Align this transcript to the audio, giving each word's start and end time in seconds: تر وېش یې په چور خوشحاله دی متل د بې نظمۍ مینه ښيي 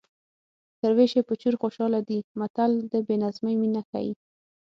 تر 0.79 0.91
وېش 0.97 1.11
یې 1.17 1.23
په 1.29 1.33
چور 1.41 1.55
خوشحاله 1.61 1.99
دی 2.09 2.19
متل 2.39 2.71
د 2.91 2.93
بې 3.07 3.15
نظمۍ 3.23 3.55
مینه 3.61 3.81
ښيي 3.89 4.13